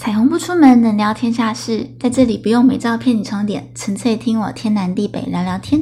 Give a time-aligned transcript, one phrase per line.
[0.00, 1.86] 彩虹不出门，能聊天下事。
[2.00, 5.78] 在这里不用美照骗你充点，纯粹听我天南地北聊聊天。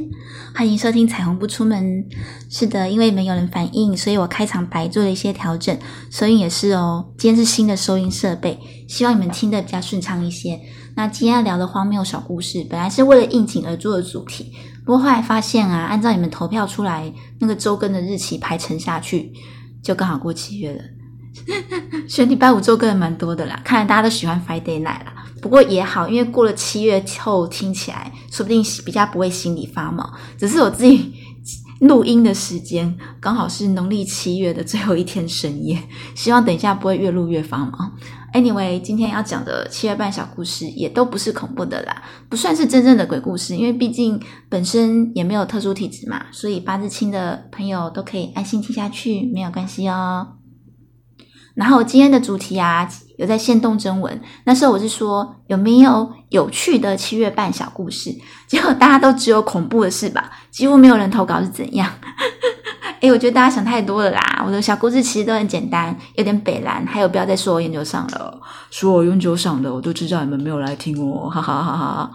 [0.52, 2.04] 欢迎收听彩虹不出门。
[2.50, 5.78] 是的，因为没有人反应，所以我开场白做了一些调整，
[6.10, 7.12] 收音也是哦。
[7.16, 8.58] 今天是新的收音设备，
[8.88, 10.58] 希望你们听得比较顺畅一些。
[10.96, 14.53] 那今天要聊的荒谬小故事，本来是为了应景而做的主题，
[14.85, 19.32] 不过后来发现啊，按照你们投票出来那个周更的日期排成下去，
[19.80, 20.82] 就刚好过七月了。
[22.09, 25.15] 选礼拜五做个人蛮多的啦，看来大家都喜欢 Friday night 啦。
[25.41, 30.12] 不过也好，因为过了七月后，听起来说不定比较不会心里发毛。
[30.37, 31.15] 只是我自己
[31.80, 35.80] 录音的时间刚好是农历七月的最后一天深夜，
[36.16, 37.93] 希望等一下不会越录越发毛。
[38.34, 50.38] Anyway，今天要讲的七月半小故事也都不是恐怖的啦，不算是真正的鬼故事，因为毕竟本身也没有特殊体质嘛，所以八字轻的朋友都可以安心听下去，没有关系哦。
[51.59, 54.21] 然后今天的主题啊，有在线动征文。
[54.45, 61.91] 那时候我是说有没有有趣的七月半小故事， 结果大家都只有恐怖的事吧，几乎没有人投稿是怎样？
[63.02, 64.44] 哎，我觉得大家想太多了啦。
[64.47, 66.86] 我的小故事其实都很简单，有点北蓝。
[66.86, 72.10] 还有不要再说我研究上了，说我研究上的，我都知道你们没有来听哦， 哈哈哈哈。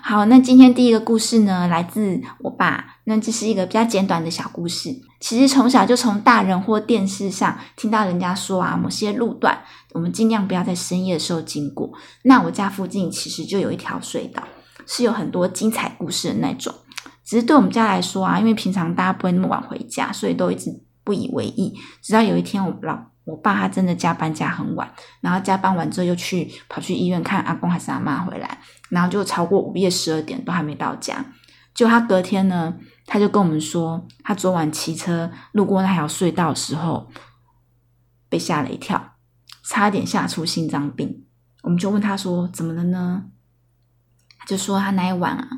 [0.00, 2.84] 好，那今天第一个故事呢，来自我爸。
[3.04, 5.09] 那这是一个比较简短的小故事。
[5.20, 11.92] 其实从小就从大人或电视上听到人家说啊，某些路段我们尽量不要在深夜的时候经过。
[12.24, 14.42] 那我家附近其实就有一条隧道，
[14.86, 16.74] 是有很多精彩故事的那种。
[17.22, 20.70] 只是对我们家来说啊，因为平常大家不会那么晚回家，所以都一直
[21.04, 21.72] 不以为意。
[22.02, 31.24] 直到有一天，我老我爸他真的加班加很晚，然后加班完之后又去跑去医院看阿公还是阿妈回来，然后就超过午夜十二点都还没到家。
[31.74, 32.76] 就他隔天呢，
[33.06, 37.10] 他就跟我们说，他昨晚骑车路过那条隧道的时候，
[38.28, 39.14] 被吓了一跳，
[39.64, 41.24] 差点吓出心脏病。
[41.62, 43.24] 我们就问他说怎么了呢？
[44.38, 45.48] 他就说他那一晚啊，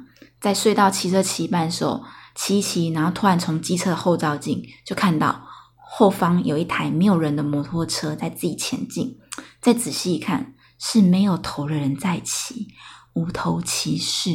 [0.41, 5.49] 在隧道骑车骑一半的时候，骑一骑，然后突然从机车的后照镜就看到。
[5.95, 9.19] 后方有一台没有人的摩托车在自己前进，
[9.61, 12.69] 再仔细一看，是没有头的人在骑，
[13.13, 14.31] 无头骑士。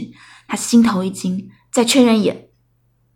[0.48, 2.48] 他心头一惊，再确认一眼，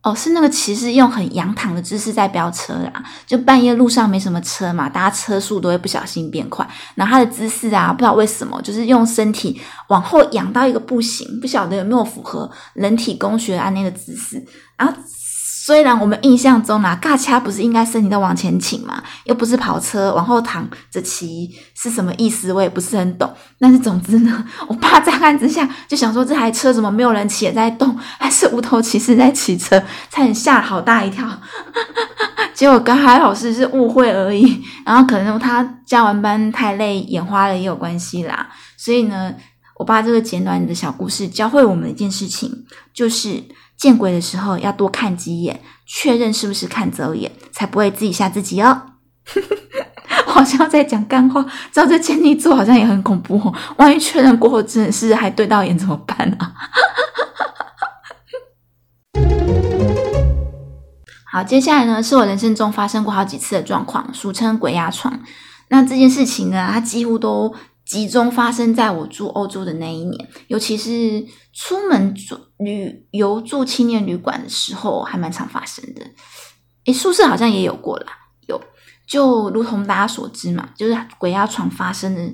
[0.03, 3.03] 哦，是那个骑士用很仰躺的姿势在飙车啦。
[3.25, 6.69] 就半夜路上没什么车嘛，大家车速都会不小心变快。
[6.93, 14.45] 然后他的姿势啊，不知道为什么，就是用身体往后仰到一个不行，不晓得有没有符合人体工学啊那个姿势，
[14.77, 14.93] 然后。
[15.63, 22.51] 虽然我们印象中啊，尬掐不是应该身体都往前倾嘛，又不是跑车往后躺着骑，是什么意思？
[22.51, 23.31] 我也不是很懂。
[23.59, 29.79] 但是总之呢， 我爸乍看之下就想说，这台车怎么没有人骑也在动，还是无头骑士在骑车，
[30.09, 31.29] 差点吓好大一跳。
[32.55, 38.49] 结果刚还好是是误会而已，然后可能他加完班太累，眼花了也有关系啦。
[38.77, 39.31] 所以呢，
[39.77, 43.43] 我爸这个简短的小故事教会我们一件事情，就是。
[43.81, 48.79] 见鬼的时候要多看几眼，确认是不是看走眼，才不会自己吓自己哦。
[50.27, 51.43] 好像在讲干话，
[51.73, 53.51] 照这建议做好像也很恐怖哦。
[53.77, 56.53] 万一确认过后真的是还对到眼怎么办啊？
[61.33, 65.19] 好，接下来呢是我人生中发生过好几次的状况，俗称鬼压床。
[65.69, 67.55] 那这件事情呢，它几乎都。
[67.91, 76.01] 集中发生在我住欧洲的那一年，尤其是出门住旅游住青年旅馆的时候，还蛮常发生的。
[76.85, 78.13] 诶，宿舍好像也有过啦，
[78.47, 78.61] 有，
[79.05, 82.33] 就如同大家所知嘛，就是鬼压床发生的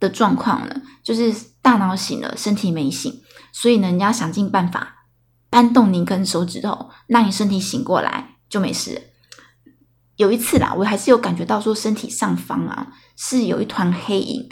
[0.00, 3.22] 的状况了，就是大脑醒了，身体没醒，
[3.54, 5.06] 所以呢，你要想尽办法
[5.48, 9.00] 搬动你根手指头，让你身体醒过来就没事。
[10.16, 14.46] 有一次啦，我还是有感觉到说身体上方啊是有一团黑影。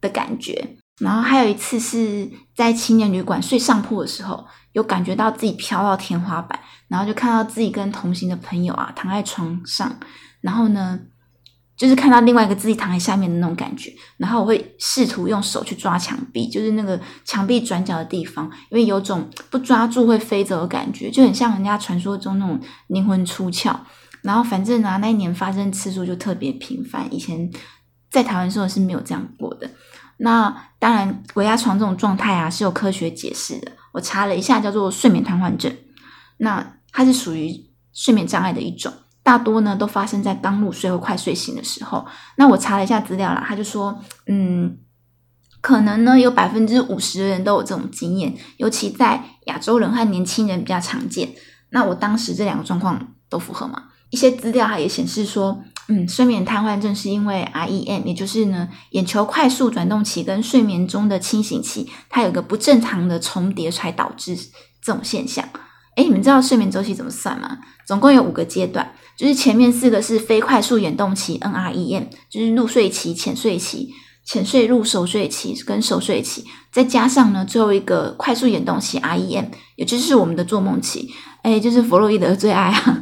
[0.00, 9.98] 的感觉，然后还有一次是在青年旅馆睡上铺的时候，有感觉到自己飘到天花板，然后就看到自己跟同行的朋友啊躺在床上，
[10.40, 10.98] 然后呢，
[11.76, 23.76] 就是看到另外一个自己躺在下面的那种感觉，然后我会试图用手去抓墙壁，就是那个墙壁转角的地方，因为有种不抓住会飞走的感觉，就很像人家传说中那种灵魂出窍。
[24.22, 27.50] 然后反正啊，那一年发生次数就特别频繁，以前。
[28.10, 29.70] 在台湾时候是没有这样过的。
[30.20, 33.70] 那当然，鬼压床这种状态啊是有科学解释的。
[33.92, 35.72] 我查了一下，叫做睡眠瘫痪症。
[36.38, 37.52] 那它是属于
[37.92, 42.04] 睡眠障碍的一种，大多呢都发生在刚入睡或快睡醒的时候。
[42.36, 43.96] 那我查了一下资料啦，他就说，
[44.26, 44.78] 嗯，
[45.60, 51.28] 可能呢有百分之五十的人都有这种经验，尤其在亚洲人和年轻人比较常见。
[51.70, 53.84] 那我当时这两个状况都符合吗？
[54.10, 55.62] 一些资料它也显示说。
[55.90, 64.36] 嗯，睡眠瘫痪症是因为 REM，也就是呢眼球快速转动期跟睡眠中的清醒期，它有个不正常的重叠，才导致
[64.82, 65.48] 这种现象。
[65.96, 67.58] 哎，你们知道睡眠周期怎么算吗？
[67.86, 73.88] 总共有五个阶段，就是前面四个是非快速眼动期 （NREM），就是入睡期、浅睡期、
[74.26, 79.46] 浅睡入熟睡期跟熟睡期，再加上呢最后一个快速眼动期 REM，
[79.76, 81.10] 也就是我们的做梦期。
[81.42, 83.00] 哎，就是弗洛伊德最爱啊。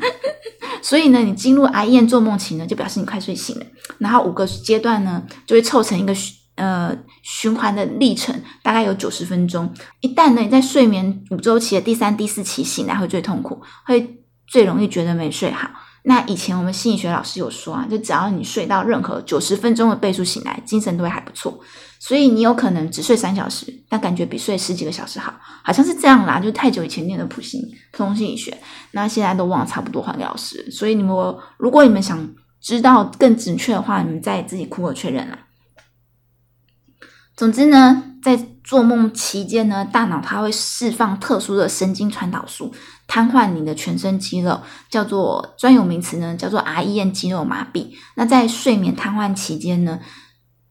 [0.88, 3.66] 所以呢，你进入癌燕做梦期呢，就表示你快睡醒了。
[3.98, 6.14] 然后五个阶段呢，就会凑成一个
[6.54, 9.68] 呃循环的历程，大概有九十分钟。
[10.00, 15.68] 一旦呢你在睡眠五周期的第三、第四期醒来，会最痛苦，会最容易觉得没睡好。
[16.08, 21.58] 那以前我们心理学老师有说啊，就只要你睡到任何九十分钟的倍数醒来，精神都会还不错。
[21.98, 26.38] 所以你有可能只睡三小时，但感觉比睡十几个小时好，好像是这样啦。
[26.38, 27.60] 就太久以前念的普心
[27.90, 28.56] 普通心理学，
[28.92, 30.70] 那现在都忘了差不多还给老师。
[30.70, 31.12] 所以你们
[31.58, 32.16] 如果你们想
[32.60, 35.36] 知道更准确的话，你们再自己苦口确认啦。
[37.36, 42.74] 总之呢，在做梦期间呢，大脑它会释放特殊的神经传导素，
[43.06, 47.86] 瘫痪你的全身肌肉，叫做专有名词呢，叫做 REM 肌肉麻痹。
[48.16, 50.00] 那在睡眠瘫痪期间呢，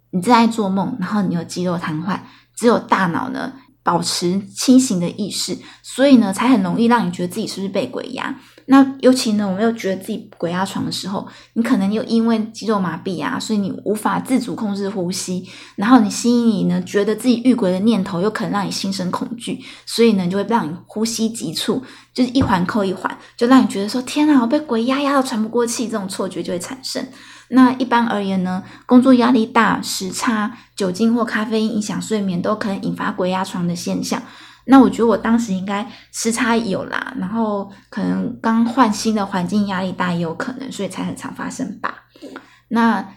[0.10, 2.20] 你正在做梦，然后你有肌肉瘫痪，
[2.58, 3.54] 只有大脑呢
[3.84, 8.38] 保持清醒的意识，所以呢，才很容易让你觉得自己是不是被鬼压。
[8.68, 21.84] 那尤其呢，我们又觉得自己鬼压床的时候，你可能又因为肌肉麻痹啊，所以你无法自主控制呼吸，然后你心里呢觉得自己遇鬼的念头又可能让你心生恐惧，所以呢就会让你呼吸急促，
[22.14, 27.08] 就是一环扣一环，就让你觉得说天啊，我被鬼压压到喘不过气，这种错觉就会产生。
[27.50, 34.20] 那一般而言呢，工作压力大、时差、酒精或咖啡因影响睡眠，都可能引发鬼压床的现象。
[34.68, 42.06] 那我觉得我当时应该时差有啦，然后可能刚换新的环境，压力大也有可能，所以才很常发生吧。
[42.70, 43.08] 那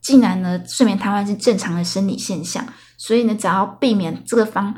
[0.00, 2.66] 既然呢，睡眠瘫痪是正常的生理现象，
[2.98, 4.74] 所以呢，只要避免这个方，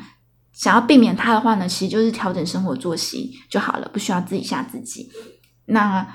[0.53, 5.11] 想要避免它的话呢，其实就是调整生活作息就好了，不需要自己吓自己。
[5.65, 6.07] 那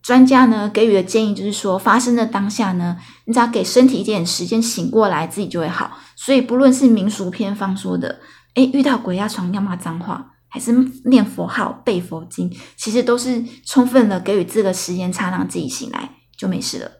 [0.00, 5.98] 专家呢给予的建议就是说，发生的当下呢，你只要给身体一点时间醒过来，自己就会好。
[6.14, 8.20] 所以不论是民俗偏方说的。
[8.54, 10.72] 哎，遇到鬼压床要骂脏话，还是
[11.04, 16.90] 念佛号、背佛经，其实都是充分的给予这个时间差，让自己醒来就没事了。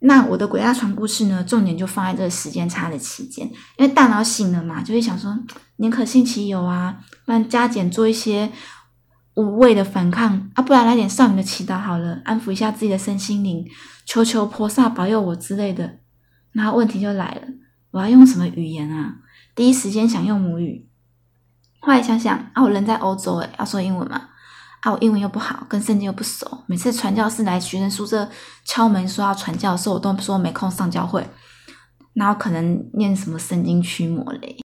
[0.00, 3.46] 那我的鬼压床故事呢，重点就放在这个时间差的期间，
[3.78, 5.36] 因为大脑醒了嘛，就会想说
[5.76, 8.52] 宁可信其有啊，不然加减做一些
[9.34, 13.66] 无谓的反抗啊，不然来点少女的祈祷好了，安抚一下自己的身心灵，
[14.04, 15.98] 求求菩萨保佑我之类的。
[16.52, 17.42] 那问题就来了，
[17.90, 19.16] 我要用什么语言啊？
[19.58, 20.88] 第一时间想用母语，
[21.80, 24.28] 后来想想啊，我人在欧洲，诶要说英文嘛？
[24.82, 26.62] 啊，我英文又不好，跟圣经又不熟。
[26.68, 28.30] 每次传教士来学生宿舍
[28.64, 31.28] 敲门说要传教的时候，我都说没空上教会。
[32.14, 34.60] 然后可能念什么圣经驱魔嘞？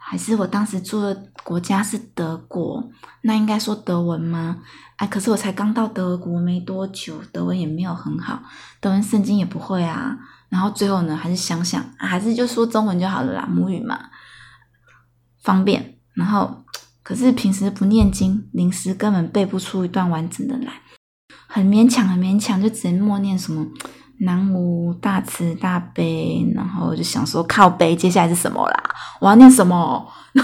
[0.00, 2.90] 还是我当时住的国家是德国，
[3.22, 4.56] 那应该说德文吗？
[4.96, 8.42] 哎，可是我才刚到德国没多久，德文也没有很好，
[8.80, 10.18] 德文圣经也不会啊。
[10.48, 13.96] 然后最后呢，还是想想，还是就说中文就好了啦，母语嘛。
[15.44, 16.64] 方便，然后
[17.02, 20.72] 可是平时不念经，临时根本背不出一段完整的来，
[21.46, 23.66] 很勉强，很勉强，就只能默念什么
[24.20, 28.82] 南无大慈大悲，然后就想说靠背，接下来是什么啦？
[29.20, 30.10] 我要念什么？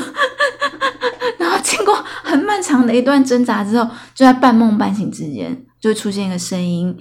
[1.39, 6.95] 然后经过很漫长的一段挣扎之后，就在半梦半醒之间，就会出现一个声音，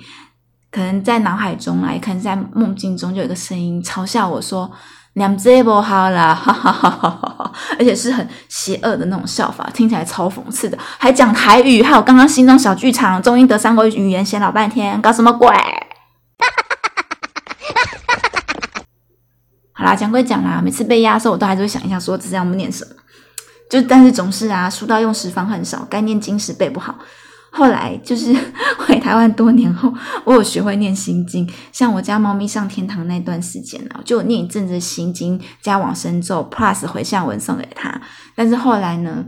[0.72, 4.72] 可能在脑海中来，可能在梦境中，就有一个声音嘲笑我说。
[5.14, 7.52] 两只不好啦，哈哈哈哈哈！
[7.78, 15.50] 而且是很邪恶的那种笑法，听起来超讽刺的，还讲台语，还有刚刚心中小剧场，中英德三国语言写老半天，搞什么鬼？
[19.74, 22.92] 好啦，讲归讲啦，每次被压的时候，我都还是会想一下，说这是要念什么，
[23.70, 26.96] 就但是总是啊，书到用时方恨少，该念经时背不好。
[27.52, 28.34] 后来就是
[28.78, 29.92] 回台湾多年后，
[30.24, 31.50] 我有学会念心经。
[31.72, 38.02] 像我家猫咪上天堂那段时间呢，就念一阵子心经加往生咒 plus 回向文送给他。
[38.36, 39.26] 但是后来呢，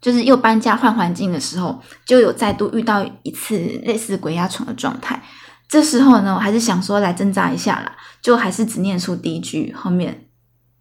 [0.00, 5.22] 就是又搬家换环境的时候，就有再度遇到一次类似鬼压床的状态。
[5.68, 10.28] 这时候呢，我还是想说来挣扎一下啦，就还是只念出第一句，后面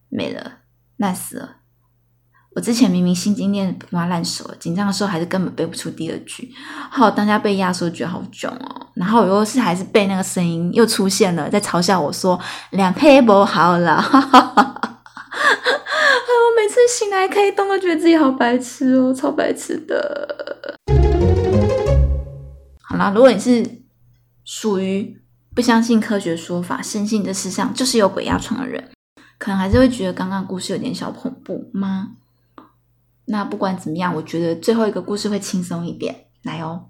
[0.10, 0.60] 没了，
[0.98, 1.58] 烂死了。
[2.56, 6.50] 我之前明明心经念哇烂熟了，紧张的时候还是根本背不出第二句。
[6.90, 8.88] 好，当下被压缩觉得好囧哦。
[8.94, 14.02] 然后又是还是被那个声音又出现了，在嘲笑我说两配不好了。
[16.32, 20.80] 我每次醒来可以动，都觉得自己好白痴哦，超白痴的。
[22.84, 23.70] 好啦，如果你是
[24.46, 25.22] 属于
[25.54, 28.92] 不相信科学说法、深信这世上就是有鬼压床的人，
[29.38, 32.12] 可能还是会觉得刚刚故事有点小恐怖吗？
[33.28, 36.16] 那不管怎么样，我觉得最后一个故事会轻松一点。
[36.44, 36.90] 来哦，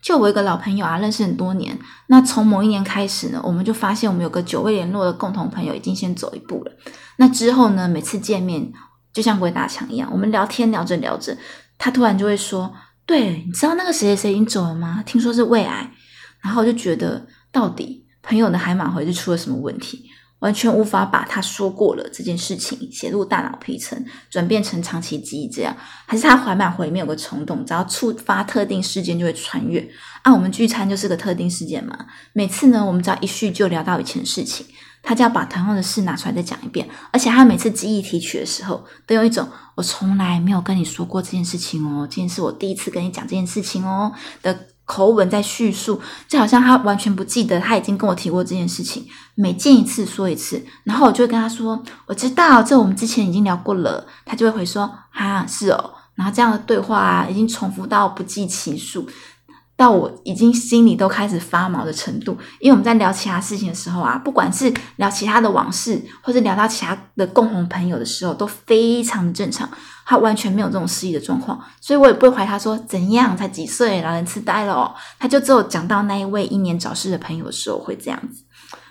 [0.00, 1.78] 就我一个老朋友啊，认识很多年。
[2.08, 6.72] 那从某一年开始呢，我们就发现我们有个久未联络的共同朋友已经先走一步了。
[7.18, 8.72] 那之后呢，每次见面
[9.12, 11.36] 就像鬼打墙一样，我们聊天聊着聊着，
[11.78, 12.74] 他突然就会说
[13.06, 15.02] ：“对，你知道那个谁谁谁已经走了吗？
[15.06, 15.92] 听说是胃癌。”
[16.42, 20.10] 然后我就觉得，到底朋友的海马回是出了什么问题？
[20.42, 29.88] 完全无法把他说过了这件事情写入大脑皮层，转变成长期记忆，这样还是他怀满回里面有个冲动，只要触发特定事件就会穿越。
[30.22, 31.96] 啊，我们聚餐就是个特定事件嘛。
[32.32, 34.66] 每次呢，我们只要一叙就聊到以前的事情，
[35.00, 36.88] 他就要把同样的事拿出来再讲一遍。
[37.12, 44.66] 而且他每次记忆提取的时候，都有一种我从来没有跟你说过这件事情哦，今天是我第一次跟你讲这件事情哦的。
[44.84, 49.06] 口吻在叙述，就好像他完全不记得他已经跟我提过这件事情。
[49.34, 59.08] 每见一次说一次，然后我就会跟他说：“我知道，这我们之前已经聊过了。”他就会回说：“啊，是哦。”然后这样的对话啊，已经重复到不计其数。
[59.82, 69.68] 到我已经心里都开始发毛的程度，因为我们在聊其他事情的时候啊，不管是聊其他的往事，或者聊到其他的共同朋友的时候，都非常的正常，
[70.06, 78.44] 他完全没有这种失忆的状况，所以我也不会怀疑他说怎样才几岁，老人痴呆了哦，他就只有讲到那一位英年早逝的朋友的时候会这样子。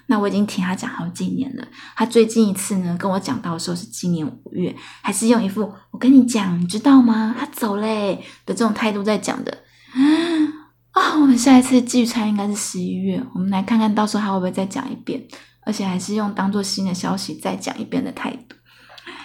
[0.08, 7.34] 那我已经听他讲好几年了，他最近一次呢跟我讲到的时候是今年五月，还是用一副我跟你讲，你知道吗？
[7.40, 9.58] 他走嘞的这种态度在讲的。
[11.20, 15.22] 我们下一次聚餐应该是十一月，我们来看看到时候还会不会再讲一遍，
[15.66, 18.56] 而且还是用当做新的消息再讲一遍的态度。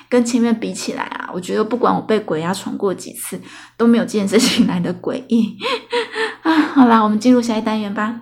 [0.09, 3.41] 跟前面比起来啊，我觉得不管我被鬼压床过几次，
[3.77, 5.57] 都没有这件事情来的诡异。
[6.43, 8.21] 啊，好啦，我们进入下一单元吧。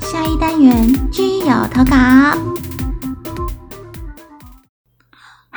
[0.00, 1.96] 下一单元居友投稿。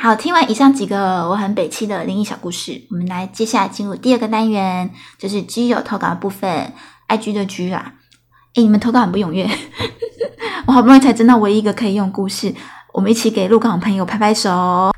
[0.02, 6.72] 好，听完以上几个我很北气的灵异小故事，我们来接下来进入第二个单元，就是基友投稿的部分。
[7.06, 7.92] I G 的居啦，
[8.54, 9.48] 哎，你们投稿很不踊跃，
[10.66, 12.52] 我好不容易才知道唯一一个可以用故事，
[12.92, 14.90] 我们一起给鹿港朋友拍拍手。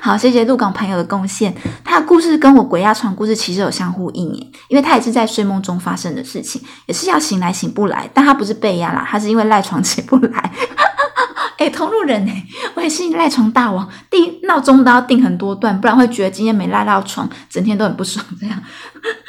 [0.00, 1.54] 好，谢谢鹿港朋友的贡献。
[1.84, 10.50] 他的故事跟我鬼压床故事其实有相互应耶，因为他也是在睡梦中发生的事情，也是要醒来醒不来，但他不是被压啦，他是因为赖床起不来。
[11.62, 18.24] 哎，同路人哎，我也是赖床大王，定闹钟都要定很多段，不然会觉得今天没赖到床，整天都很不爽。
[18.40, 18.60] 这样，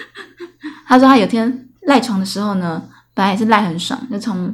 [0.88, 2.82] 他说他有天赖床的时候呢，
[3.14, 4.52] 本来也是赖很爽，就从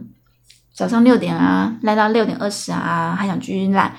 [0.73, 3.95] 早上六点啊赖到六点二十啊，还想继续赖，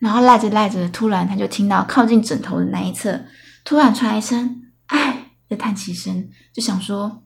[0.00, 3.20] 然后赖着赖着，突然他就听到靠近枕头的那一侧，
[3.64, 7.22] 突然传来一声“哎”的叹气声，就想说。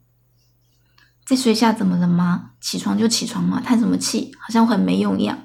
[1.31, 2.49] 在睡下怎么了吗？
[2.59, 4.33] 起床就起床嘛，叹什么气？
[4.37, 5.37] 好像很没用一样，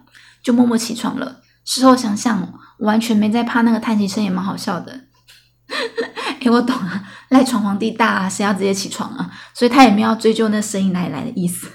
[0.43, 1.41] 就默默起床了。
[1.65, 5.03] 事后想想，完全没在怕那个叹气声，也蛮好笑的。
[6.43, 9.31] 哎，我懂啊，赖床皇帝大啊，谁要直接起床啊？
[9.55, 11.69] 所以他也没有追究那声音哪里来的意思。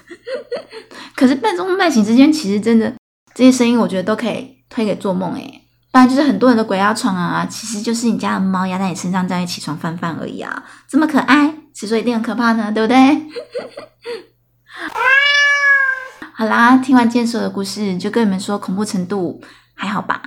[1.16, 2.92] 可是半中半醒之间，其实真的
[3.34, 5.60] 这些声音，我觉得都可以推给做梦哎。
[5.90, 12.96] 不然就是很多人的鬼压床啊，其实就是你家的猫压在你身上，叫你起床翻翻而已啊，这么可爱，其实一定很可怕呢，对不对？
[16.32, 19.42] 好啦，听完今天所有的故事，就跟你们说恐怖程度
[19.74, 20.22] 还好吧？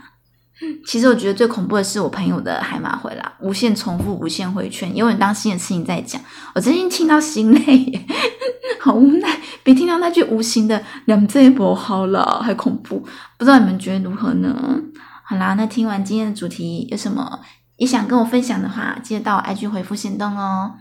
[0.85, 6.21] 其实我觉得最恐怖的是我朋友的海马回啦，无限重复，无限回圈，永远当新的事情在讲，
[6.53, 8.05] 我真心听到心累，
[8.81, 12.99] 好无奈，比听到那句无形的两这一波好了还恐怖，
[13.37, 14.81] 不知道你们觉得如何呢？
[15.23, 17.39] 好啦，那听完今天的主题，有什么
[17.77, 20.73] 也想跟我分享的话，记得到 IG 回复行动哦。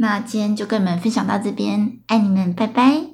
[0.00, 3.09] 那今天就跟你们分享到这边，爱你们，拜拜。